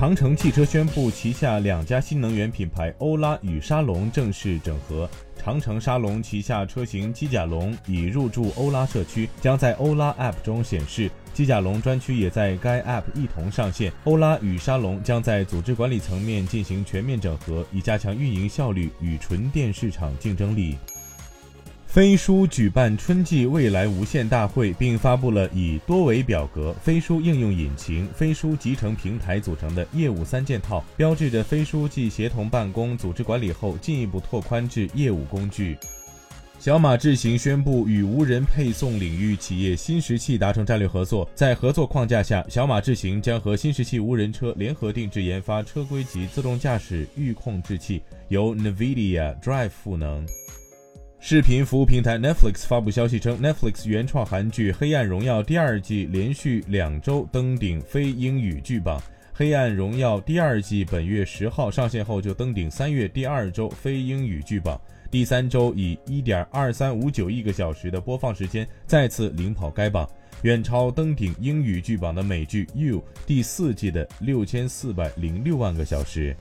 [0.00, 5.06] 长城汽车宣布，旗下两家新能源品牌欧拉与沙龙正式整合。
[5.36, 11.10] 长城沙龙旗下车型机甲龙已入驻欧拉社区，将在欧拉 App 中显示。
[11.34, 13.92] 机甲龙专区也在该 App 一同上线。
[14.04, 20.78] 欧拉与沙龙将在组织管理层面进行全面整合，以加强运营效率与纯电市场竞争力。
[21.90, 35.76] 飞书举办春季未来无限大会，并发布了以多维表格、飞书应用引擎、飞书集成平台组成的业务三件套，标志着飞书继协同办公、组织管理后，进一步拓宽至业务工具。
[36.60, 50.24] 小马智行宣布与无人配送领域企业新石器达成战略合作，在合作框架下，小马智行将和新石器无人车联合定制研发车规级自动驾驶预控制器，由 NVIDIA Drive 赋能。
[51.22, 58.98] 视频服务平台 Netflix 发布消息称，Netflix 原创韩剧《黑暗荣耀》第二季连续两周登顶非英语剧榜，
[59.34, 70.08] 《黑暗荣耀》第二季本月十号上线后就登顶三月第二周非英语剧榜，第三周以一点二三五九亿个小时的播放时间再次领跑该榜，
[70.40, 76.34] 远超登顶英语剧榜的美剧《You》第四季的六千四百零六万个小时。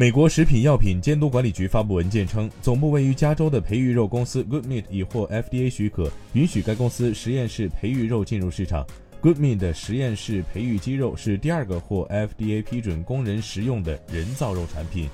[0.00, 8.86] 美国食品药品监督管理局发布文件称，总部位于加州的培育肉公司 Good Meat 已获 FDA 许可，允许该公司实验室培育肉进入市场。
[9.20, 15.06] Good Meat 的实验室培育鸡肉是第二个获 FDA 批准供人食用的人造肉产品。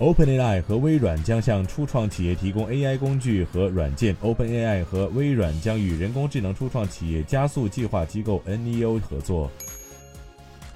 [0.00, 4.12] OpenAI 和微软将向初创企业提供 AI 工具和软件。
[4.16, 9.48] OpenAI 和微软将与人工智能初创企业加速计划机构 NEO 合作。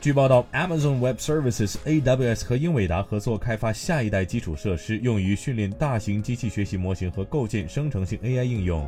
[0.03, 8.85] 据报道，Amazon Web Services (AWS) 和英伟达合作开发下一代基础设施，用于训练大型机器学习模型和构建生成性 AI 应用。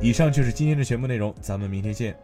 [0.00, 2.16] 以上就是今天的全部内容，咱们明天见。